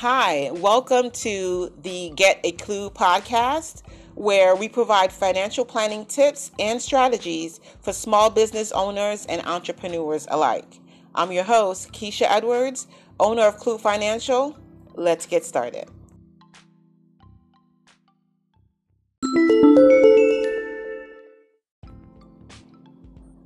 Hi, 0.00 0.50
welcome 0.52 1.10
to 1.10 1.70
the 1.82 2.08
Get 2.16 2.40
a 2.42 2.52
Clue 2.52 2.88
podcast, 2.88 3.82
where 4.14 4.56
we 4.56 4.66
provide 4.66 5.12
financial 5.12 5.62
planning 5.66 6.06
tips 6.06 6.52
and 6.58 6.80
strategies 6.80 7.60
for 7.82 7.92
small 7.92 8.30
business 8.30 8.72
owners 8.72 9.26
and 9.26 9.44
entrepreneurs 9.44 10.26
alike. 10.30 10.80
I'm 11.14 11.30
your 11.32 11.44
host, 11.44 11.92
Keisha 11.92 12.26
Edwards, 12.30 12.86
owner 13.18 13.42
of 13.42 13.58
Clue 13.58 13.76
Financial. 13.76 14.56
Let's 14.94 15.26
get 15.26 15.44
started. 15.44 15.84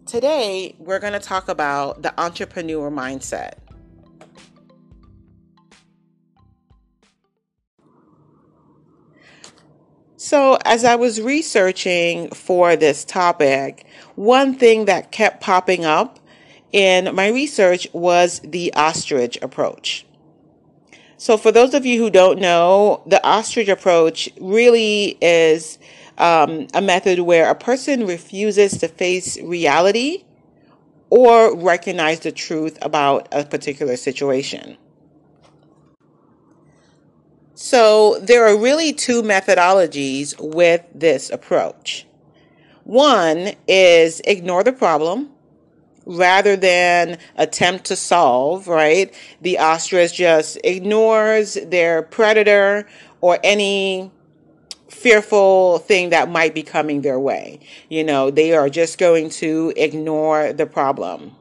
Today, 0.06 0.76
we're 0.78 1.00
going 1.00 1.14
to 1.14 1.18
talk 1.18 1.48
about 1.48 2.02
the 2.02 2.14
entrepreneur 2.20 2.92
mindset. 2.92 3.54
So, 10.24 10.56
as 10.64 10.84
I 10.84 10.96
was 10.96 11.20
researching 11.20 12.30
for 12.30 12.76
this 12.76 13.04
topic, 13.04 13.84
one 14.14 14.54
thing 14.54 14.86
that 14.86 15.12
kept 15.12 15.42
popping 15.42 15.84
up 15.84 16.18
in 16.72 17.14
my 17.14 17.28
research 17.28 17.86
was 17.92 18.40
the 18.40 18.72
ostrich 18.72 19.36
approach. 19.42 20.06
So, 21.18 21.36
for 21.36 21.52
those 21.52 21.74
of 21.74 21.84
you 21.84 22.00
who 22.00 22.08
don't 22.08 22.38
know, 22.38 23.02
the 23.06 23.22
ostrich 23.22 23.68
approach 23.68 24.30
really 24.40 25.18
is 25.20 25.78
um, 26.16 26.68
a 26.72 26.80
method 26.80 27.18
where 27.18 27.50
a 27.50 27.54
person 27.54 28.06
refuses 28.06 28.78
to 28.78 28.88
face 28.88 29.38
reality 29.42 30.24
or 31.10 31.54
recognize 31.54 32.20
the 32.20 32.32
truth 32.32 32.78
about 32.80 33.28
a 33.30 33.44
particular 33.44 33.98
situation. 33.98 34.78
So 37.54 38.18
there 38.20 38.46
are 38.46 38.58
really 38.58 38.92
two 38.92 39.22
methodologies 39.22 40.34
with 40.38 40.82
this 40.94 41.30
approach. 41.30 42.06
One 42.82 43.52
is 43.68 44.20
ignore 44.24 44.64
the 44.64 44.72
problem 44.72 45.30
rather 46.04 46.56
than 46.56 47.18
attempt 47.36 47.84
to 47.86 47.96
solve, 47.96 48.68
right? 48.68 49.14
The 49.40 49.58
ostrich 49.58 50.14
just 50.14 50.58
ignores 50.64 51.54
their 51.54 52.02
predator 52.02 52.86
or 53.20 53.38
any 53.42 54.10
fearful 54.88 55.78
thing 55.78 56.10
that 56.10 56.28
might 56.28 56.54
be 56.54 56.62
coming 56.62 57.02
their 57.02 57.18
way. 57.18 57.60
You 57.88 58.04
know, 58.04 58.30
they 58.30 58.54
are 58.54 58.68
just 58.68 58.98
going 58.98 59.30
to 59.30 59.72
ignore 59.76 60.52
the 60.52 60.66
problem. 60.66 61.36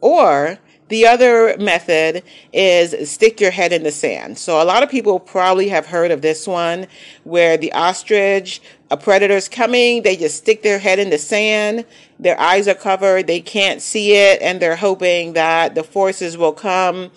Or 0.00 0.58
the 0.92 1.06
other 1.06 1.56
method 1.56 2.22
is 2.52 3.10
stick 3.10 3.40
your 3.40 3.50
head 3.50 3.72
in 3.72 3.82
the 3.82 3.90
sand. 3.90 4.36
So 4.36 4.62
a 4.62 4.64
lot 4.64 4.82
of 4.82 4.90
people 4.90 5.18
probably 5.18 5.70
have 5.70 5.86
heard 5.86 6.10
of 6.10 6.20
this 6.20 6.46
one 6.46 6.86
where 7.24 7.56
the 7.56 7.72
ostrich, 7.72 8.60
a 8.90 8.98
predator's 8.98 9.48
coming, 9.48 10.02
they 10.02 10.16
just 10.16 10.36
stick 10.36 10.62
their 10.62 10.78
head 10.78 10.98
in 10.98 11.08
the 11.08 11.16
sand, 11.16 11.86
their 12.20 12.38
eyes 12.38 12.68
are 12.68 12.74
covered, 12.74 13.26
they 13.26 13.40
can't 13.40 13.80
see 13.80 14.12
it, 14.12 14.42
and 14.42 14.60
they're 14.60 14.76
hoping 14.76 15.32
that 15.32 15.74
the 15.74 15.82
forces 15.82 16.36
will 16.36 16.52
come. 16.52 17.10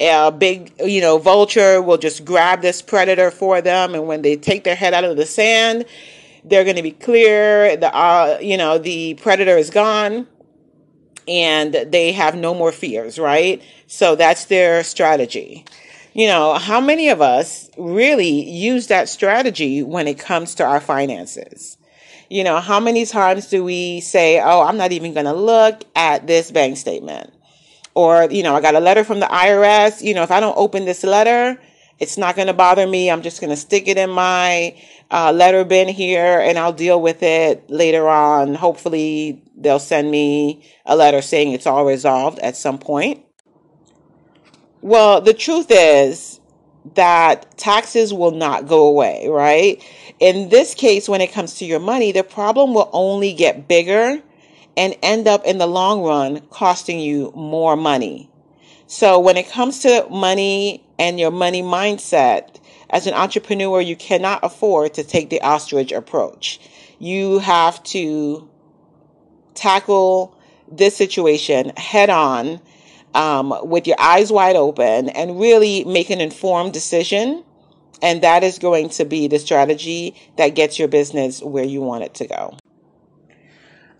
A 0.00 0.32
big, 0.32 0.72
you 0.80 1.00
know, 1.00 1.18
vulture 1.18 1.80
will 1.80 1.98
just 1.98 2.24
grab 2.24 2.62
this 2.62 2.82
predator 2.82 3.30
for 3.30 3.60
them, 3.60 3.94
and 3.94 4.08
when 4.08 4.22
they 4.22 4.34
take 4.34 4.64
their 4.64 4.74
head 4.74 4.92
out 4.92 5.04
of 5.04 5.16
the 5.16 5.24
sand, 5.24 5.84
they're 6.42 6.64
going 6.64 6.74
to 6.74 6.82
be 6.82 6.90
clear. 6.90 7.76
The, 7.76 7.94
uh, 7.94 8.38
you 8.42 8.56
know, 8.56 8.78
the 8.78 9.14
predator 9.14 9.56
is 9.56 9.70
gone 9.70 10.26
and 11.28 11.74
they 11.74 12.12
have 12.12 12.34
no 12.34 12.54
more 12.54 12.72
fears, 12.72 13.18
right? 13.18 13.62
So 13.86 14.16
that's 14.16 14.46
their 14.46 14.82
strategy. 14.84 15.64
You 16.12 16.28
know, 16.28 16.54
how 16.54 16.80
many 16.80 17.08
of 17.08 17.20
us 17.20 17.70
really 17.76 18.48
use 18.48 18.86
that 18.86 19.08
strategy 19.08 19.82
when 19.82 20.06
it 20.06 20.18
comes 20.18 20.54
to 20.56 20.64
our 20.64 20.80
finances? 20.80 21.76
You 22.30 22.44
know, 22.44 22.60
how 22.60 22.80
many 22.80 23.04
times 23.04 23.48
do 23.48 23.64
we 23.64 24.00
say, 24.00 24.40
oh, 24.40 24.62
I'm 24.62 24.76
not 24.76 24.92
even 24.92 25.12
going 25.12 25.26
to 25.26 25.34
look 25.34 25.82
at 25.94 26.26
this 26.26 26.50
bank 26.50 26.76
statement? 26.76 27.32
Or, 27.94 28.28
you 28.30 28.42
know, 28.42 28.54
I 28.56 28.60
got 28.60 28.74
a 28.74 28.80
letter 28.80 29.04
from 29.04 29.20
the 29.20 29.26
IRS. 29.26 30.02
You 30.02 30.14
know, 30.14 30.22
if 30.22 30.30
I 30.30 30.40
don't 30.40 30.56
open 30.56 30.84
this 30.84 31.04
letter, 31.04 31.60
it's 32.04 32.18
not 32.18 32.36
going 32.36 32.48
to 32.48 32.52
bother 32.52 32.86
me. 32.86 33.10
I'm 33.10 33.22
just 33.22 33.40
going 33.40 33.48
to 33.48 33.56
stick 33.56 33.88
it 33.88 33.96
in 33.96 34.10
my 34.10 34.78
uh, 35.10 35.32
letter 35.32 35.64
bin 35.64 35.88
here 35.88 36.38
and 36.38 36.58
I'll 36.58 36.74
deal 36.74 37.00
with 37.00 37.22
it 37.22 37.70
later 37.70 38.06
on. 38.10 38.54
Hopefully, 38.54 39.42
they'll 39.56 39.78
send 39.78 40.10
me 40.10 40.62
a 40.84 40.96
letter 40.96 41.22
saying 41.22 41.52
it's 41.52 41.66
all 41.66 41.86
resolved 41.86 42.38
at 42.40 42.58
some 42.58 42.78
point. 42.78 43.24
Well, 44.82 45.22
the 45.22 45.32
truth 45.32 45.68
is 45.70 46.40
that 46.94 47.56
taxes 47.56 48.12
will 48.12 48.32
not 48.32 48.68
go 48.68 48.86
away, 48.86 49.26
right? 49.28 49.82
In 50.20 50.50
this 50.50 50.74
case, 50.74 51.08
when 51.08 51.22
it 51.22 51.32
comes 51.32 51.54
to 51.54 51.64
your 51.64 51.80
money, 51.80 52.12
the 52.12 52.22
problem 52.22 52.74
will 52.74 52.90
only 52.92 53.32
get 53.32 53.66
bigger 53.66 54.20
and 54.76 54.94
end 55.02 55.26
up 55.26 55.46
in 55.46 55.56
the 55.56 55.66
long 55.66 56.02
run 56.02 56.42
costing 56.50 57.00
you 57.00 57.32
more 57.34 57.76
money. 57.76 58.28
So 58.86 59.18
when 59.18 59.38
it 59.38 59.48
comes 59.48 59.78
to 59.80 60.06
money 60.10 60.83
and 60.98 61.18
your 61.18 61.30
money 61.30 61.62
mindset, 61.62 62.60
as 62.90 63.06
an 63.06 63.14
entrepreneur, 63.14 63.80
you 63.80 63.96
cannot 63.96 64.40
afford 64.42 64.94
to 64.94 65.04
take 65.04 65.30
the 65.30 65.40
ostrich 65.42 65.92
approach. 65.92 66.60
You 66.98 67.40
have 67.40 67.82
to 67.84 68.48
tackle 69.54 70.36
this 70.70 70.96
situation 70.96 71.72
head 71.76 72.10
on 72.10 72.60
um, 73.14 73.54
with 73.62 73.86
your 73.86 74.00
eyes 74.00 74.32
wide 74.32 74.56
open 74.56 75.08
and 75.08 75.40
really 75.40 75.84
make 75.84 76.10
an 76.10 76.20
informed 76.20 76.72
decision. 76.72 77.44
And 78.02 78.22
that 78.22 78.44
is 78.44 78.58
going 78.58 78.90
to 78.90 79.04
be 79.04 79.28
the 79.28 79.38
strategy 79.38 80.14
that 80.36 80.50
gets 80.50 80.78
your 80.78 80.88
business 80.88 81.42
where 81.42 81.64
you 81.64 81.80
want 81.80 82.04
it 82.04 82.14
to 82.14 82.26
go. 82.26 82.56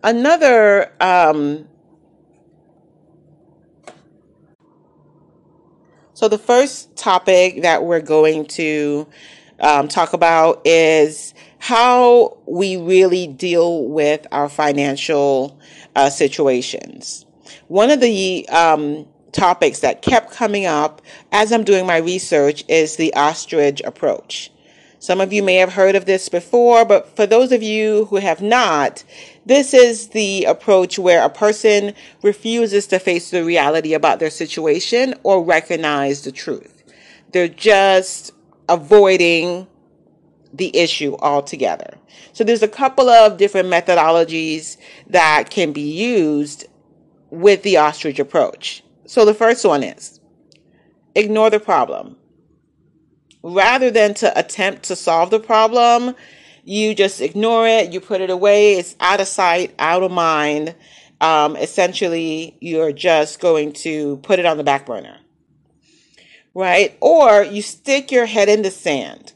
Another 0.03 0.93
um, 1.01 1.67
So, 6.15 6.29
the 6.29 6.39
first 6.39 6.95
topic 6.97 7.63
that 7.63 7.83
we're 7.83 8.01
going 8.01 8.47
to 8.47 9.09
um, 9.59 9.89
talk 9.89 10.13
about 10.13 10.65
is 10.65 11.35
how 11.59 12.39
we 12.47 12.77
really 12.77 13.27
deal 13.27 13.87
with 13.87 14.25
our 14.31 14.49
financial 14.49 15.59
uh, 15.97 16.11
situations. 16.11 17.27
One 17.67 17.91
of 17.91 17.99
the 17.99 18.49
um, 18.49 19.07
topics 19.33 19.81
that 19.81 20.03
kept 20.03 20.31
coming 20.31 20.67
up 20.67 21.03
as 21.33 21.51
I'm 21.53 21.65
doing 21.65 21.85
my 21.85 21.97
research 21.97 22.65
is 22.69 22.95
the 22.95 23.13
ostrich 23.15 23.83
approach. 23.85 24.53
Some 25.05 25.21
of 25.21 25.35
you 25.35 25.43
may 25.43 25.57
have 25.57 25.75
heard 25.75 25.97
of 25.97 26.07
this 26.07 26.31
before, 26.31 26.87
but 26.87 27.15
for 27.15 27.27
those 27.27 27.53
of 27.53 27.63
you 27.63 28.07
who 28.07 28.17
have 28.17 28.41
not, 28.41 29.05
this 29.45 29.75
is 29.75 30.09
the 30.09 30.45
approach 30.45 30.99
where 30.99 31.23
a 31.23 31.29
person 31.29 31.93
refuses 32.23 32.87
to 32.87 32.99
face 32.99 33.29
the 33.29 33.45
reality 33.45 33.93
about 33.93 34.19
their 34.19 34.31
situation 34.31 35.15
or 35.23 35.45
recognize 35.45 36.23
the 36.23 36.33
truth. 36.33 36.83
They're 37.33 37.49
just 37.49 38.33
avoiding 38.67 39.67
the 40.55 40.75
issue 40.75 41.19
altogether. 41.19 41.99
So 42.33 42.43
there's 42.43 42.63
a 42.63 42.67
couple 42.67 43.11
of 43.11 43.37
different 43.37 43.69
methodologies 43.69 44.79
that 45.09 45.51
can 45.51 45.75
be 45.75 45.83
used 45.83 46.65
with 47.29 47.63
the 47.63 47.77
ostrich 47.77 48.19
approach. 48.19 48.83
So 49.05 49.27
the 49.27 49.35
first 49.35 49.67
one 49.67 49.83
is 49.83 50.19
ignore 51.15 51.51
the 51.51 51.61
problem 51.61 52.17
rather 53.45 53.91
than 53.91 54.15
to 54.15 54.39
attempt 54.39 54.85
to 54.85 54.97
solve 54.97 55.31
the 55.31 55.39
problem, 55.39 56.15
you 56.65 56.95
just 56.95 57.21
ignore 57.21 57.69
it, 57.69 57.93
you 57.93 58.01
put 58.01 58.23
it 58.23 58.31
away, 58.31 58.75
it's 58.75 58.97
out 58.99 59.21
of 59.21 59.29
sight, 59.29 59.75
out 59.79 60.03
of 60.03 60.11
mind. 60.11 60.75
Um, 61.21 61.55
essentially, 61.57 62.57
you're 62.61 62.91
just 62.93 63.41
going 63.41 63.75
to 63.75 64.17
put 64.19 64.39
it 64.39 64.47
on 64.47 64.57
the 64.57 64.65
back 64.65 64.87
burner, 64.87 65.19
right? 66.55 66.97
Or 67.01 67.43
you 67.43 67.61
stick 67.61 68.11
your 68.11 68.25
head 68.25 68.49
in 68.49 68.63
the 68.63 68.71
sand, 68.71 69.35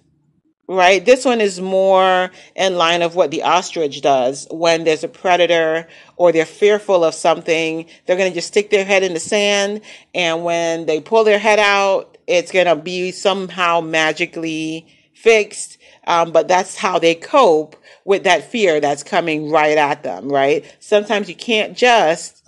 right? 0.66 1.04
This 1.04 1.26
one 1.26 1.42
is 1.42 1.60
more 1.60 2.30
in 2.56 2.76
line 2.76 3.02
of 3.02 3.14
what 3.14 3.30
the 3.30 3.42
ostrich 3.42 4.00
does 4.00 4.48
when 4.50 4.84
there's 4.84 5.04
a 5.04 5.08
predator 5.08 5.86
or 6.16 6.32
they're 6.32 6.46
fearful 6.46 7.04
of 7.04 7.14
something. 7.14 7.84
They're 8.06 8.16
going 8.16 8.30
to 8.30 8.34
just 8.34 8.48
stick 8.48 8.70
their 8.70 8.86
head 8.86 9.02
in 9.02 9.12
the 9.12 9.20
sand. 9.20 9.82
And 10.14 10.44
when 10.44 10.86
they 10.86 11.00
pull 11.00 11.24
their 11.24 11.38
head 11.38 11.58
out, 11.58 12.17
it's 12.28 12.52
going 12.52 12.66
to 12.66 12.76
be 12.76 13.10
somehow 13.10 13.80
magically 13.80 14.86
fixed. 15.14 15.78
Um, 16.06 16.30
but 16.30 16.46
that's 16.46 16.76
how 16.76 16.98
they 16.98 17.14
cope 17.14 17.76
with 18.04 18.24
that 18.24 18.50
fear 18.50 18.80
that's 18.80 19.02
coming 19.02 19.50
right 19.50 19.76
at 19.76 20.02
them, 20.02 20.28
right? 20.28 20.64
Sometimes 20.78 21.28
you 21.28 21.34
can't 21.34 21.76
just 21.76 22.47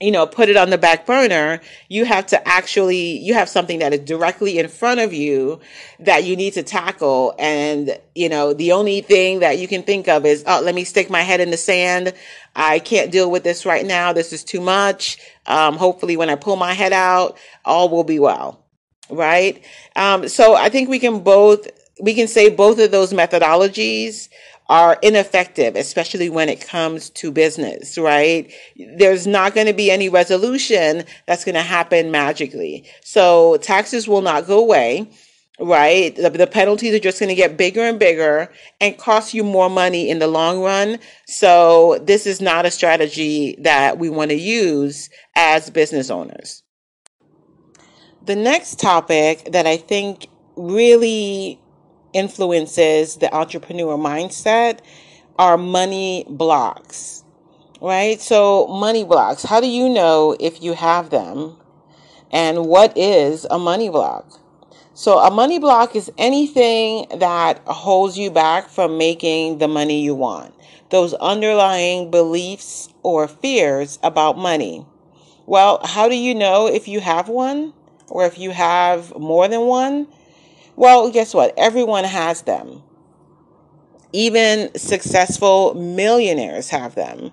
you 0.00 0.10
know, 0.10 0.26
put 0.26 0.48
it 0.48 0.56
on 0.56 0.70
the 0.70 0.78
back 0.78 1.06
burner, 1.06 1.60
you 1.88 2.04
have 2.04 2.26
to 2.26 2.48
actually, 2.48 3.18
you 3.18 3.32
have 3.34 3.48
something 3.48 3.78
that 3.78 3.92
is 3.92 4.00
directly 4.00 4.58
in 4.58 4.68
front 4.68 4.98
of 5.00 5.12
you 5.12 5.60
that 6.00 6.24
you 6.24 6.34
need 6.36 6.52
to 6.54 6.64
tackle. 6.64 7.34
And, 7.38 7.98
you 8.14 8.28
know, 8.28 8.52
the 8.52 8.72
only 8.72 9.02
thing 9.02 9.38
that 9.40 9.58
you 9.58 9.68
can 9.68 9.84
think 9.84 10.08
of 10.08 10.26
is, 10.26 10.42
oh, 10.46 10.60
let 10.64 10.74
me 10.74 10.82
stick 10.84 11.10
my 11.10 11.22
head 11.22 11.40
in 11.40 11.50
the 11.52 11.56
sand. 11.56 12.12
I 12.56 12.80
can't 12.80 13.12
deal 13.12 13.30
with 13.30 13.44
this 13.44 13.64
right 13.64 13.86
now. 13.86 14.12
This 14.12 14.32
is 14.32 14.42
too 14.42 14.60
much. 14.60 15.18
Um, 15.46 15.76
hopefully 15.76 16.16
when 16.16 16.28
I 16.28 16.34
pull 16.34 16.56
my 16.56 16.72
head 16.72 16.92
out, 16.92 17.38
all 17.64 17.88
will 17.88 18.04
be 18.04 18.18
well. 18.18 18.64
right? 19.10 19.64
Um, 19.96 20.28
so 20.28 20.54
I 20.54 20.68
think 20.68 20.88
we 20.88 20.98
can 20.98 21.20
both 21.20 21.68
we 22.00 22.14
can 22.14 22.26
say 22.26 22.50
both 22.50 22.78
of 22.80 22.90
those 22.90 23.12
methodologies 23.12 24.28
are 24.68 24.98
ineffective, 25.02 25.76
especially 25.76 26.30
when 26.30 26.48
it 26.48 26.66
comes 26.66 27.10
to 27.10 27.30
business, 27.30 27.98
right? 27.98 28.52
There's 28.96 29.26
not 29.26 29.54
going 29.54 29.66
to 29.66 29.74
be 29.74 29.90
any 29.90 30.08
resolution 30.08 31.04
that's 31.26 31.44
going 31.44 31.54
to 31.54 31.62
happen 31.62 32.10
magically. 32.10 32.88
So 33.02 33.58
taxes 33.58 34.08
will 34.08 34.22
not 34.22 34.46
go 34.46 34.58
away, 34.58 35.10
right? 35.60 36.16
The, 36.16 36.30
the 36.30 36.46
penalties 36.46 36.94
are 36.94 36.98
just 36.98 37.20
going 37.20 37.28
to 37.28 37.34
get 37.34 37.58
bigger 37.58 37.82
and 37.82 37.98
bigger 37.98 38.50
and 38.80 38.96
cost 38.96 39.34
you 39.34 39.44
more 39.44 39.68
money 39.68 40.08
in 40.08 40.18
the 40.18 40.28
long 40.28 40.62
run. 40.62 40.98
So 41.26 41.98
this 42.02 42.26
is 42.26 42.40
not 42.40 42.64
a 42.64 42.70
strategy 42.70 43.56
that 43.60 43.98
we 43.98 44.08
want 44.08 44.30
to 44.30 44.36
use 44.36 45.10
as 45.36 45.68
business 45.68 46.10
owners. 46.10 46.62
The 48.24 48.36
next 48.36 48.80
topic 48.80 49.52
that 49.52 49.66
I 49.66 49.76
think 49.76 50.28
really 50.56 51.60
influences 52.14 53.16
the 53.16 53.34
entrepreneur 53.34 53.96
mindset 53.98 54.78
are 55.38 55.58
money 55.58 56.24
blocks, 56.28 57.24
right? 57.80 58.20
So, 58.20 58.66
money 58.68 59.04
blocks, 59.04 59.42
how 59.42 59.60
do 59.60 59.66
you 59.66 59.88
know 59.88 60.36
if 60.40 60.62
you 60.62 60.72
have 60.74 61.10
them? 61.10 61.56
And 62.30 62.66
what 62.66 62.96
is 62.96 63.46
a 63.50 63.58
money 63.58 63.88
block? 63.88 64.40
So, 64.94 65.18
a 65.18 65.30
money 65.30 65.58
block 65.58 65.94
is 65.94 66.10
anything 66.16 67.06
that 67.18 67.60
holds 67.66 68.16
you 68.16 68.30
back 68.30 68.68
from 68.68 68.96
making 68.96 69.58
the 69.58 69.68
money 69.68 70.00
you 70.00 70.14
want, 70.14 70.54
those 70.90 71.14
underlying 71.14 72.10
beliefs 72.10 72.88
or 73.02 73.28
fears 73.28 73.98
about 74.02 74.38
money. 74.38 74.86
Well, 75.46 75.80
how 75.84 76.08
do 76.08 76.14
you 76.14 76.34
know 76.34 76.68
if 76.68 76.88
you 76.88 77.00
have 77.00 77.28
one? 77.28 77.74
or 78.08 78.24
if 78.24 78.38
you 78.38 78.50
have 78.50 79.16
more 79.18 79.48
than 79.48 79.62
one, 79.62 80.06
well, 80.76 81.10
guess 81.10 81.34
what? 81.34 81.54
Everyone 81.56 82.04
has 82.04 82.42
them. 82.42 82.82
Even 84.12 84.70
successful 84.76 85.74
millionaires 85.74 86.68
have 86.70 86.94
them. 86.94 87.32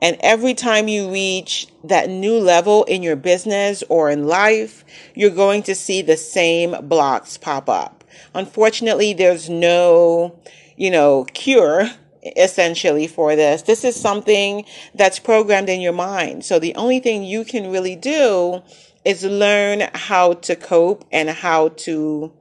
And 0.00 0.16
every 0.20 0.54
time 0.54 0.88
you 0.88 1.10
reach 1.12 1.68
that 1.84 2.10
new 2.10 2.38
level 2.38 2.82
in 2.84 3.04
your 3.04 3.14
business 3.14 3.84
or 3.88 4.10
in 4.10 4.26
life, 4.26 4.84
you're 5.14 5.30
going 5.30 5.62
to 5.64 5.76
see 5.76 6.02
the 6.02 6.16
same 6.16 6.74
blocks 6.88 7.38
pop 7.38 7.68
up. 7.68 8.02
Unfortunately, 8.34 9.12
there's 9.12 9.48
no, 9.48 10.36
you 10.76 10.90
know, 10.90 11.24
cure 11.34 11.88
essentially 12.36 13.06
for 13.06 13.36
this. 13.36 13.62
This 13.62 13.84
is 13.84 13.94
something 13.94 14.64
that's 14.94 15.18
programmed 15.18 15.68
in 15.68 15.80
your 15.80 15.92
mind. 15.92 16.44
So 16.44 16.58
the 16.58 16.74
only 16.74 17.00
thing 17.00 17.22
you 17.22 17.44
can 17.44 17.70
really 17.70 17.96
do 17.96 18.62
is 19.04 19.24
learn 19.24 19.88
how 19.94 20.34
to 20.34 20.56
cope 20.56 21.04
and 21.12 21.28
how 21.28 21.68
to 21.68 22.32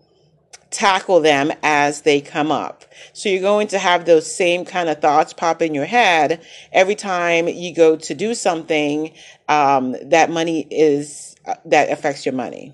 tackle 0.71 1.19
them 1.19 1.51
as 1.61 2.01
they 2.01 2.21
come 2.21 2.51
up. 2.51 2.85
So 3.13 3.29
you're 3.29 3.41
going 3.41 3.67
to 3.67 3.79
have 3.79 4.05
those 4.05 4.33
same 4.33 4.65
kind 4.65 4.89
of 4.89 4.99
thoughts 5.01 5.33
pop 5.33 5.61
in 5.61 5.75
your 5.75 5.85
head 5.85 6.41
every 6.71 6.95
time 6.95 7.47
you 7.47 7.75
go 7.75 7.95
to 7.97 8.13
do 8.15 8.33
something 8.33 9.13
um, 9.47 9.95
that 10.03 10.29
money 10.29 10.65
is 10.71 11.35
uh, 11.45 11.55
that 11.65 11.91
affects 11.91 12.25
your 12.25 12.33
money. 12.33 12.73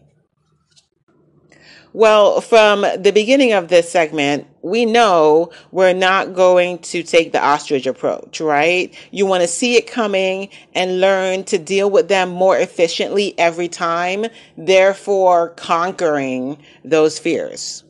Well, 1.93 2.41
from 2.41 2.81
the 2.81 3.11
beginning 3.11 3.53
of 3.53 3.69
this 3.69 3.89
segment, 3.91 4.45
we 4.61 4.85
know 4.85 5.51
we're 5.71 5.93
not 5.93 6.35
going 6.35 6.79
to 6.79 7.01
take 7.01 7.31
the 7.31 7.43
ostrich 7.43 7.87
approach, 7.87 8.39
right? 8.39 8.93
You 9.09 9.25
want 9.25 9.41
to 9.41 9.47
see 9.47 9.77
it 9.77 9.87
coming 9.87 10.49
and 10.75 11.01
learn 11.01 11.45
to 11.45 11.57
deal 11.57 11.89
with 11.89 12.07
them 12.07 12.29
more 12.29 12.55
efficiently 12.55 13.33
every 13.39 13.67
time, 13.67 14.25
therefore 14.55 15.49
conquering 15.51 16.57
those 16.83 17.17
fears. 17.17 17.83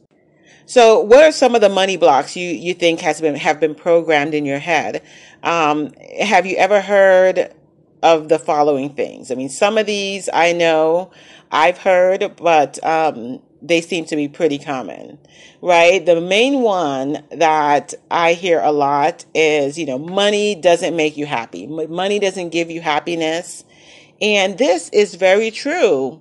So, 0.68 1.00
what 1.00 1.24
are 1.24 1.32
some 1.32 1.56
of 1.56 1.62
the 1.62 1.70
money 1.70 1.96
blocks 1.96 2.36
you, 2.36 2.50
you 2.50 2.74
think 2.74 3.00
has 3.00 3.22
been 3.22 3.36
have 3.36 3.58
been 3.58 3.74
programmed 3.74 4.34
in 4.34 4.44
your 4.44 4.60
head? 4.60 5.02
Um, 5.42 5.94
have 6.20 6.46
you 6.46 6.58
ever 6.58 6.82
heard 6.82 7.54
of 8.04 8.28
the 8.28 8.38
following 8.38 8.94
things? 8.94 9.32
I 9.32 9.36
mean, 9.36 9.48
some 9.48 9.78
of 9.78 9.86
these 9.86 10.28
I 10.34 10.52
know 10.52 11.10
I've 11.54 11.78
heard, 11.78 12.36
but 12.36 12.84
um, 12.84 13.40
they 13.62 13.80
seem 13.80 14.04
to 14.08 14.18
be 14.18 14.28
pretty 14.28 14.58
common, 14.58 15.20
right? 15.62 16.06
The 16.06 16.20
main 16.20 16.60
one 16.60 17.24
that 17.32 17.94
I 18.12 18.34
hear 18.34 18.60
a 18.60 18.74
lot 18.74 19.24
is, 19.34 19.80
you 19.80 19.86
know, 19.86 19.98
money 19.98 20.54
doesn't 20.54 20.98
make 20.98 21.16
you 21.16 21.26
happy. 21.26 21.66
Money 21.66 22.20
doesn't 22.20 22.50
give 22.50 22.70
you 22.70 22.82
happiness. 22.82 23.64
And 24.20 24.58
this 24.58 24.90
is 24.90 25.16
very 25.16 25.50
true. 25.50 26.20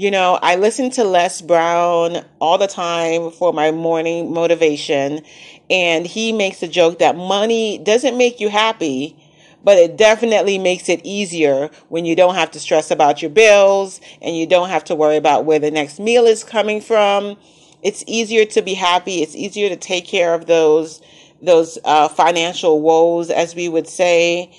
You 0.00 0.10
know, 0.10 0.38
I 0.40 0.56
listen 0.56 0.88
to 0.92 1.04
Les 1.04 1.42
Brown 1.42 2.24
all 2.40 2.56
the 2.56 2.66
time 2.66 3.30
for 3.30 3.52
my 3.52 3.70
morning 3.70 4.32
motivation, 4.32 5.20
and 5.68 6.06
he 6.06 6.32
makes 6.32 6.62
a 6.62 6.68
joke 6.68 7.00
that 7.00 7.16
money 7.16 7.76
doesn't 7.76 8.16
make 8.16 8.40
you 8.40 8.48
happy, 8.48 9.14
but 9.62 9.76
it 9.76 9.98
definitely 9.98 10.56
makes 10.56 10.88
it 10.88 11.02
easier 11.04 11.68
when 11.90 12.06
you 12.06 12.16
don't 12.16 12.34
have 12.34 12.50
to 12.52 12.60
stress 12.60 12.90
about 12.90 13.20
your 13.20 13.30
bills 13.30 14.00
and 14.22 14.34
you 14.34 14.46
don't 14.46 14.70
have 14.70 14.84
to 14.84 14.94
worry 14.94 15.16
about 15.16 15.44
where 15.44 15.58
the 15.58 15.70
next 15.70 16.00
meal 16.00 16.24
is 16.24 16.44
coming 16.44 16.80
from. 16.80 17.36
It's 17.82 18.02
easier 18.06 18.46
to 18.46 18.62
be 18.62 18.72
happy. 18.72 19.20
It's 19.20 19.36
easier 19.36 19.68
to 19.68 19.76
take 19.76 20.06
care 20.06 20.32
of 20.32 20.46
those 20.46 21.02
those 21.42 21.78
uh, 21.84 22.08
financial 22.08 22.80
woes, 22.80 23.28
as 23.28 23.54
we 23.54 23.68
would 23.68 23.86
say, 23.86 24.50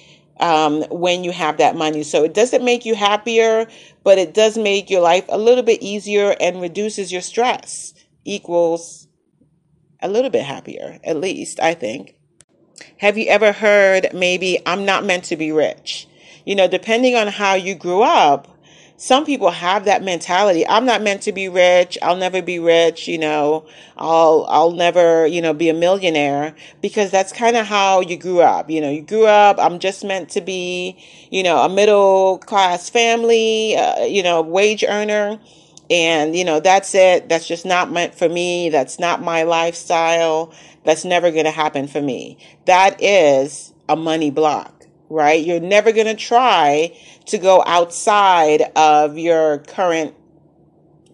um, 0.42 0.82
when 0.90 1.24
you 1.24 1.32
have 1.32 1.58
that 1.58 1.76
money. 1.76 2.04
So 2.04 2.24
it 2.24 2.34
doesn't 2.34 2.64
make 2.66 2.86
you 2.86 2.96
happier, 2.96 3.68
but 4.04 4.18
it 4.18 4.34
does 4.34 4.58
make 4.58 4.90
your 4.90 5.02
life 5.02 5.26
a 5.30 5.38
little 5.38 5.64
bit 5.64 5.82
easier 5.82 6.36
and 6.40 6.62
reduces 6.62 7.12
your 7.12 7.22
stress. 7.22 7.94
Equals 8.26 9.08
a 10.02 10.10
little 10.10 10.30
bit 10.30 10.44
happier, 10.44 11.00
at 11.04 11.18
least 11.18 11.60
I 11.60 11.74
think. 11.74 12.16
Have 12.98 13.18
you 13.18 13.28
ever 13.28 13.52
heard 13.52 14.08
maybe 14.14 14.60
I'm 14.66 14.86
not 14.86 15.06
meant 15.06 15.24
to 15.26 15.36
be 15.36 15.52
rich? 15.52 16.08
You 16.46 16.56
know, 16.56 16.68
depending 16.68 17.16
on 17.16 17.28
how 17.28 17.54
you 17.54 17.76
grew 17.76 18.02
up, 18.02 18.51
some 19.02 19.26
people 19.26 19.50
have 19.50 19.86
that 19.86 20.04
mentality. 20.04 20.64
I'm 20.68 20.86
not 20.86 21.02
meant 21.02 21.24
to 21.24 21.32
be 21.32 21.50
rich. 21.50 21.98
I'll 22.04 22.16
never 22.16 22.40
be 22.40 22.60
rich. 22.60 23.08
You 23.08 23.18
know, 23.18 23.66
I'll, 23.98 24.46
I'll 24.48 24.74
never, 24.74 25.26
you 25.26 25.42
know, 25.42 25.56
be 25.56 25.70
a 25.70 25.74
millionaire 25.74 26.54
because 26.82 27.10
that's 27.10 27.34
kind 27.34 27.58
of 27.58 27.66
how 27.66 28.02
you 28.02 28.16
grew 28.16 28.42
up. 28.42 28.70
You 28.70 28.80
know, 28.80 28.92
you 28.92 29.02
grew 29.02 29.26
up, 29.26 29.58
I'm 29.58 29.80
just 29.80 30.04
meant 30.04 30.30
to 30.30 30.42
be, 30.42 31.04
you 31.32 31.42
know, 31.42 31.64
a 31.64 31.68
middle 31.68 32.38
class 32.38 32.92
family, 32.92 33.76
uh, 33.76 34.04
you 34.04 34.22
know, 34.22 34.44
wage 34.44 34.84
earner. 34.88 35.40
And, 35.90 36.36
you 36.36 36.46
know, 36.46 36.60
that's 36.60 36.94
it. 36.94 37.28
That's 37.28 37.48
just 37.48 37.66
not 37.66 37.92
meant 37.92 38.14
for 38.14 38.30
me. 38.30 38.70
That's 38.70 39.00
not 39.00 39.20
my 39.20 39.42
lifestyle. 39.42 40.54
That's 40.84 41.06
never 41.06 41.32
going 41.32 41.46
to 41.46 41.52
happen 41.52 41.88
for 41.88 42.04
me. 42.04 42.38
That 42.66 43.02
is 43.02 43.74
a 43.90 43.96
money 43.96 44.30
block, 44.30 44.81
right? 45.12 45.46
You're 45.46 45.60
never 45.60 45.92
going 45.92 46.08
to 46.08 46.16
try 46.16 46.98
to 47.26 47.38
go 47.38 47.64
outside 47.66 48.64
of 48.76 49.18
your 49.18 49.60
current 49.60 50.16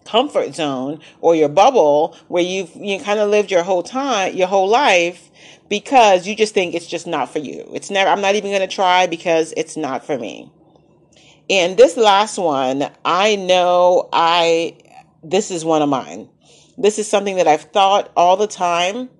comfort 0.04 0.54
zone 0.54 1.00
or 1.20 1.34
your 1.34 1.48
bubble 1.50 2.16
where 2.28 2.42
you've 2.42 2.74
you 2.76 2.98
kind 3.00 3.18
of 3.18 3.28
lived 3.28 3.50
your 3.50 3.62
whole 3.62 3.82
time, 3.82 4.34
your 4.34 4.46
whole 4.46 4.68
life 4.68 5.30
because 5.68 6.26
you 6.26 6.34
just 6.34 6.54
think 6.54 6.74
it's 6.74 6.86
just 6.86 7.06
not 7.06 7.28
for 7.30 7.40
you. 7.40 7.70
It's 7.74 7.90
never, 7.90 8.08
I'm 8.08 8.22
not 8.22 8.36
even 8.36 8.50
going 8.50 8.66
to 8.66 8.74
try 8.74 9.06
because 9.06 9.52
it's 9.56 9.76
not 9.76 10.06
for 10.06 10.16
me. 10.16 10.50
And 11.50 11.76
this 11.76 11.96
last 11.96 12.38
one, 12.38 12.90
I 13.04 13.36
know 13.36 14.08
I, 14.12 14.78
this 15.22 15.50
is 15.50 15.64
one 15.64 15.82
of 15.82 15.88
mine. 15.88 16.28
This 16.78 16.98
is 16.98 17.08
something 17.08 17.36
that 17.36 17.48
I've 17.48 17.62
thought 17.62 18.10
all 18.16 18.36
the 18.36 18.46
time 18.46 19.10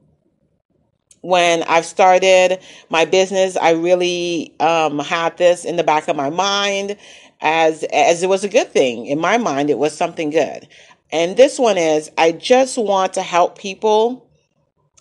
when 1.21 1.63
I've 1.65 1.85
started 1.85 2.59
my 2.91 3.05
business, 3.05 3.57
I 3.57 3.73
really 3.73 4.55
um, 4.61 4.99
had 4.99 5.37
this 5.37 5.65
in 5.65 5.77
the 5.77 5.85
back 5.85 6.09
of 6.09 6.17
my 6.17 6.31
mind 6.31 6.97
as 7.41 7.85
as 7.93 8.23
it 8.23 8.29
was 8.29 8.45
a 8.45 8.49
good 8.49 8.73
thing. 8.73 9.07
In 9.07 9.21
my 9.21 9.39
mind, 9.39 9.71
it 9.71 9.79
was 9.79 9.97
something 9.97 10.31
good. 10.31 10.69
And 11.11 11.37
this 11.37 11.59
one 11.59 11.79
is 11.79 12.11
I 12.19 12.33
just 12.33 12.77
want 12.77 13.15
to 13.15 13.23
help 13.23 13.59
people. 13.59 14.29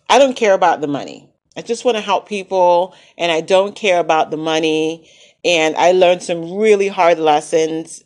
I 0.09 0.19
don't 0.19 0.36
care 0.36 0.53
about 0.53 0.81
the 0.81 0.88
money. 0.88 1.29
I 1.57 1.62
just 1.62 1.83
want 1.83 1.97
to 1.97 2.01
help 2.01 2.29
people 2.29 2.95
and 3.17 3.31
I 3.31 3.41
don't 3.41 3.75
care 3.75 4.00
about 4.00 4.31
the 4.31 4.38
money. 4.38 5.09
And 5.43 5.75
I 5.75 5.91
learned 5.91 6.24
some 6.24 6.53
really 6.53 6.88
hard 6.88 7.19
lessons, 7.19 8.03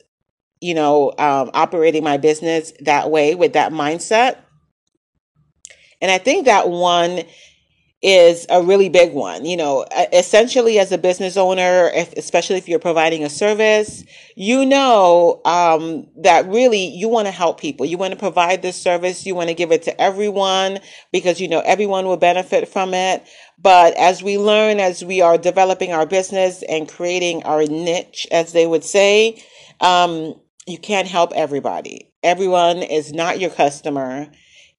you 0.62 0.74
know, 0.74 1.10
um, 1.18 1.52
operating 1.54 2.04
my 2.04 2.18
business 2.18 2.74
that 2.80 3.12
way 3.12 3.36
with 3.36 3.54
that 3.54 3.72
mindset. 3.72 4.38
And 6.02 6.10
I 6.10 6.18
think 6.18 6.46
that 6.46 6.70
one 6.70 7.24
is 8.02 8.46
a 8.50 8.64
really 8.64 8.90
big 8.90 9.14
one. 9.14 9.46
You 9.46 9.58
know, 9.58 9.86
essentially 10.12 10.80
as 10.80 10.92
a 10.92 10.98
business 10.98 11.38
owner, 11.38 11.92
if, 11.94 12.14
especially 12.14 12.58
if 12.58 12.68
you're 12.68 12.80
providing 12.80 13.24
a 13.24 13.30
service, 13.30 14.04
you 14.36 14.66
know 14.66 15.42
um, 15.46 16.08
that 16.18 16.48
really 16.48 16.86
you 16.86 17.10
want 17.10 17.28
to 17.28 17.32
help 17.32 17.60
people. 17.60 17.86
You 17.86 17.98
want 17.98 18.14
to 18.14 18.20
provide 18.20 18.62
this 18.62 18.76
service. 18.76 19.26
You 19.26 19.36
want 19.36 19.50
to 19.50 19.56
give 19.56 19.72
it 19.72 19.84
to 19.84 20.02
everyone 20.02 20.80
because 21.12 21.40
you 21.40 21.48
know 21.48 21.62
everyone 21.62 22.06
will 22.06 22.18
benefit 22.18 22.68
from 22.68 22.94
it. 22.94 23.24
But 23.60 23.96
as 23.96 24.24
we 24.24 24.38
learn, 24.38 24.80
as 24.80 25.04
we 25.04 25.22
are 25.22 25.38
developing 25.38 25.94
our 25.94 26.06
business 26.06 26.64
and 26.68 26.90
creating 26.90 27.44
our 27.44 27.64
niche, 27.66 28.28
as 28.32 28.54
they 28.54 28.66
would 28.66 28.84
say, 28.84 29.44
um, 29.80 30.36
you 30.66 30.78
can't 30.80 31.08
help 31.08 31.32
everybody. 31.34 32.12
everyone 32.24 32.78
is 32.78 33.14
not 33.14 33.40
your 33.40 33.50
customer 33.50 34.28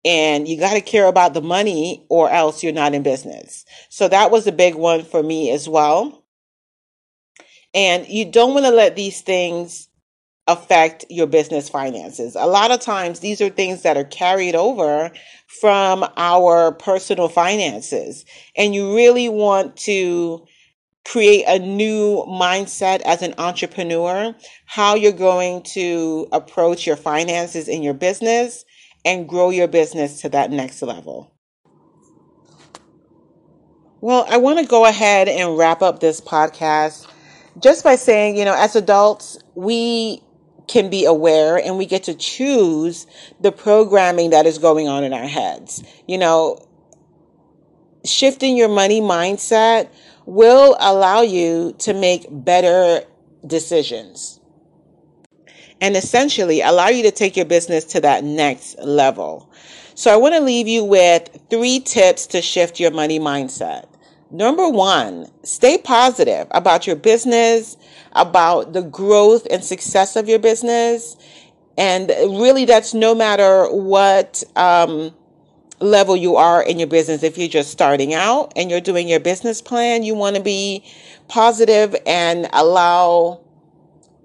and 0.05 0.49
you 0.49 0.59
got 0.59 0.75
to 0.75 0.81
care 0.81 1.07
about 1.07 1.35
the 1.35 1.43
money 1.43 2.05
or 2.09 2.31
else 2.31 2.63
you're 2.63 2.73
not 2.73 2.95
in 2.95 3.03
business. 3.03 3.65
So 3.89 4.09
that 4.09 4.31
was 4.31 4.47
a 4.47 4.53
big 4.53 4.75
one 4.75 5.05
for 5.05 5.23
me 5.23 5.51
as 5.51 5.69
well. 5.69 6.25
And 7.75 8.09
you 8.09 8.31
don't 8.31 8.53
want 8.53 8.67
to 8.67 8.73
let 8.73 8.97
these 8.97 9.21
things 9.21 9.89
affect 10.49 11.05
your 11.09 11.29
business 11.29 11.69
finances. 11.69 12.35
A 12.35 12.47
lot 12.47 12.73
of 12.73 12.81
times 12.81 13.21
these 13.21 13.41
are 13.41 13.49
things 13.49 13.83
that 13.83 13.97
are 13.97 14.05
carried 14.05 14.57
over 14.57 15.13
from 15.61 16.05
our 16.17 16.73
personal 16.73 17.29
finances 17.29 18.25
and 18.57 18.75
you 18.75 18.95
really 18.95 19.29
want 19.29 19.77
to 19.77 20.45
create 21.05 21.45
a 21.47 21.59
new 21.59 22.25
mindset 22.29 23.01
as 23.03 23.23
an 23.23 23.35
entrepreneur, 23.39 24.35
how 24.67 24.95
you're 24.95 25.13
going 25.13 25.63
to 25.63 26.29
approach 26.33 26.87
your 26.87 26.97
finances 26.97 27.69
in 27.69 27.83
your 27.83 27.95
business 27.95 28.65
and 29.05 29.29
grow 29.29 29.51
your 29.51 29.69
business 29.69 30.21
to 30.21 30.29
that 30.31 30.51
next 30.51 30.83
level. 30.83 31.33
Well, 34.01 34.27
I 34.29 34.39
want 34.39 34.59
to 34.59 34.67
go 34.67 34.85
ahead 34.85 35.29
and 35.29 35.57
wrap 35.57 35.81
up 35.81 36.01
this 36.01 36.21
podcast 36.21 37.07
just 37.61 37.85
by 37.85 37.97
saying, 37.97 38.37
you 38.37 38.45
know, 38.45 38.55
as 38.57 38.75
adults, 38.75 39.39
we 39.55 40.23
can 40.67 40.91
be 40.91 41.05
aware 41.05 41.57
and 41.57 41.79
we 41.79 41.87
get 41.87 42.05
to 42.05 42.15
choose 42.15 43.07
the 43.41 43.53
programming 43.53 44.31
that 44.31 44.47
is 44.47 44.59
going 44.59 44.89
on 44.89 45.05
in 45.05 45.13
our 45.13 45.27
heads. 45.27 45.85
You 46.09 46.19
know, 46.19 46.59
shifting 48.05 48.57
your 48.57 48.69
money 48.69 49.01
mindset 49.01 49.89
will 50.27 50.77
allow 50.81 51.23
you 51.23 51.75
to 51.79 51.95
make 51.95 52.27
better 52.31 53.05
decisions 53.47 54.41
and 55.83 55.97
essentially 55.97 56.61
allow 56.61 56.89
you 56.89 57.03
to 57.03 57.11
take 57.11 57.37
your 57.37 57.45
business 57.45 57.85
to 57.85 58.01
that 58.01 58.23
next 58.23 58.79
level. 58.79 59.51
So 59.95 60.15
I 60.15 60.17
want 60.17 60.35
to 60.37 60.41
leave 60.41 60.69
you 60.69 60.85
with 60.85 61.29
three 61.51 61.81
tips 61.81 62.29
to 62.29 62.41
shift 62.41 62.79
your 62.79 62.93
money 62.93 63.19
mindset. 63.19 63.87
Number 64.31 64.69
one, 64.69 65.27
stay 65.43 65.77
positive 65.77 66.47
about 66.53 66.87
your 66.87 66.97
business, 66.97 67.77
about 68.13 68.73
the 68.73 68.83
growth 68.83 69.47
and 69.51 69.63
success 69.63 70.15
of 70.15 70.29
your 70.29 70.39
business. 70.39 71.17
And 71.77 72.09
really, 72.09 72.65
that's 72.65 72.95
no 72.95 73.13
matter 73.15 73.67
what 73.67 74.45
um, 74.55 75.13
level 75.81 76.17
you 76.17 76.37
are 76.37 76.63
in 76.63 76.79
your 76.79 76.89
business. 76.89 77.25
If 77.25 77.37
you're 77.37 77.49
just 77.49 77.73
starting 77.73 78.15
out 78.15 78.53
and 78.55 78.71
you're 78.71 78.81
doing 78.81 79.09
your 79.09 79.21
business 79.21 79.61
plan, 79.61 80.05
you 80.05 80.15
want 80.15 80.37
to 80.37 80.43
be 80.43 80.85
positive 81.27 81.97
and 82.07 82.49
allow 82.53 83.42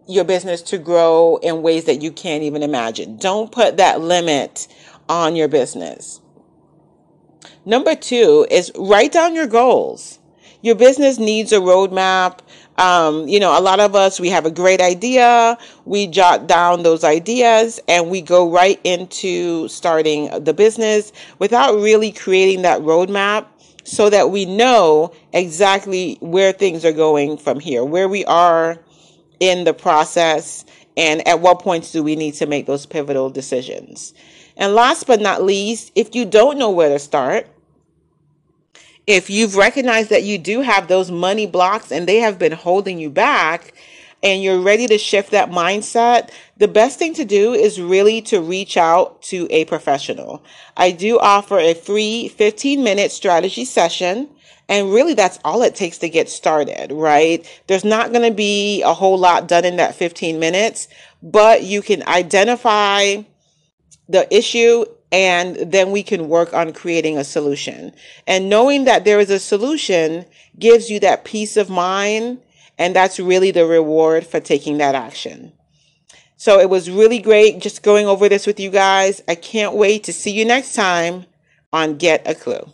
your 0.07 0.23
business 0.23 0.61
to 0.63 0.77
grow 0.77 1.37
in 1.41 1.61
ways 1.61 1.85
that 1.85 2.01
you 2.01 2.11
can't 2.11 2.43
even 2.43 2.63
imagine. 2.63 3.17
Don't 3.17 3.51
put 3.51 3.77
that 3.77 4.01
limit 4.01 4.67
on 5.09 5.35
your 5.35 5.47
business. 5.47 6.21
Number 7.65 7.95
two 7.95 8.47
is 8.49 8.71
write 8.75 9.11
down 9.11 9.35
your 9.35 9.47
goals. 9.47 10.19
Your 10.61 10.75
business 10.75 11.19
needs 11.19 11.51
a 11.51 11.57
roadmap. 11.57 12.39
Um, 12.77 13.27
you 13.27 13.39
know, 13.39 13.57
a 13.57 13.61
lot 13.61 13.79
of 13.79 13.95
us, 13.95 14.19
we 14.19 14.29
have 14.29 14.45
a 14.45 14.51
great 14.51 14.81
idea. 14.81 15.57
We 15.85 16.07
jot 16.07 16.47
down 16.47 16.83
those 16.83 17.03
ideas 17.03 17.79
and 17.87 18.09
we 18.09 18.21
go 18.21 18.49
right 18.49 18.79
into 18.83 19.67
starting 19.67 20.29
the 20.43 20.53
business 20.53 21.11
without 21.39 21.75
really 21.75 22.11
creating 22.11 22.61
that 22.61 22.81
roadmap 22.81 23.47
so 23.83 24.09
that 24.09 24.31
we 24.31 24.45
know 24.45 25.13
exactly 25.33 26.17
where 26.19 26.51
things 26.51 26.83
are 26.83 26.91
going 26.91 27.37
from 27.37 27.59
here, 27.59 27.83
where 27.83 28.07
we 28.09 28.25
are 28.25 28.77
in 29.39 29.63
the 29.63 29.73
process 29.73 30.65
and 30.95 31.25
at 31.27 31.39
what 31.39 31.59
points 31.59 31.91
do 31.91 32.03
we 32.03 32.15
need 32.15 32.33
to 32.35 32.47
make 32.47 32.65
those 32.65 32.85
pivotal 32.85 33.29
decisions. 33.29 34.13
And 34.57 34.73
last 34.73 35.05
but 35.05 35.21
not 35.21 35.43
least, 35.43 35.91
if 35.95 36.15
you 36.15 36.25
don't 36.25 36.57
know 36.57 36.71
where 36.71 36.89
to 36.89 36.99
start, 36.99 37.47
if 39.05 39.29
you've 39.29 39.55
recognized 39.55 40.09
that 40.09 40.23
you 40.23 40.37
do 40.37 40.61
have 40.61 40.87
those 40.87 41.11
money 41.11 41.45
blocks 41.45 41.91
and 41.91 42.07
they 42.07 42.17
have 42.17 42.39
been 42.39 42.51
holding 42.51 42.99
you 42.99 43.09
back 43.09 43.73
and 44.23 44.41
you're 44.41 44.59
ready 44.59 44.87
to 44.87 44.97
shift 44.97 45.31
that 45.31 45.51
mindset, 45.51 46.31
the 46.57 46.67
best 46.67 46.97
thing 46.97 47.13
to 47.13 47.23
do 47.23 47.53
is 47.53 47.79
really 47.79 48.21
to 48.23 48.41
reach 48.41 48.75
out 48.75 49.21
to 49.21 49.47
a 49.51 49.65
professional. 49.65 50.43
I 50.75 50.91
do 50.91 51.19
offer 51.19 51.59
a 51.59 51.75
free 51.75 52.27
15 52.27 52.83
minute 52.83 53.11
strategy 53.11 53.63
session 53.63 54.29
and 54.69 54.91
really, 54.91 55.13
that's 55.13 55.39
all 55.45 55.63
it 55.63 55.75
takes 55.75 55.97
to 55.99 56.09
get 56.09 56.29
started, 56.29 56.91
right? 56.91 57.45
There's 57.67 57.85
not 57.85 58.11
going 58.11 58.29
to 58.29 58.35
be 58.35 58.81
a 58.83 58.93
whole 58.93 59.17
lot 59.17 59.47
done 59.47 59.63
in 59.63 59.77
that 59.77 59.95
15 59.95 60.39
minutes, 60.39 60.87
but 61.23 61.63
you 61.63 61.81
can 61.81 62.05
identify 62.07 63.23
the 64.09 64.33
issue 64.35 64.85
and 65.11 65.55
then 65.55 65.91
we 65.91 66.03
can 66.03 66.27
work 66.27 66.53
on 66.53 66.73
creating 66.73 67.17
a 67.17 67.23
solution. 67.23 67.93
And 68.25 68.49
knowing 68.49 68.83
that 68.83 69.05
there 69.05 69.19
is 69.19 69.29
a 69.29 69.39
solution 69.39 70.25
gives 70.59 70.89
you 70.89 70.99
that 70.99 71.23
peace 71.23 71.55
of 71.55 71.69
mind. 71.69 72.41
And 72.77 72.95
that's 72.95 73.19
really 73.19 73.51
the 73.51 73.65
reward 73.65 74.27
for 74.27 74.39
taking 74.39 74.77
that 74.77 74.95
action. 74.95 75.53
So 76.35 76.59
it 76.59 76.69
was 76.69 76.91
really 76.91 77.19
great 77.19 77.59
just 77.59 77.81
going 77.81 78.05
over 78.05 78.29
this 78.29 78.45
with 78.45 78.59
you 78.59 78.69
guys. 78.69 79.23
I 79.27 79.35
can't 79.35 79.73
wait 79.73 80.03
to 80.03 80.13
see 80.13 80.31
you 80.31 80.45
next 80.45 80.75
time 80.75 81.25
on 81.73 81.97
Get 81.97 82.27
a 82.27 82.35
Clue. 82.35 82.69